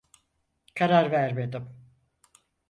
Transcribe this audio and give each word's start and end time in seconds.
Karar 0.75 1.11
vermedim. 1.11 1.69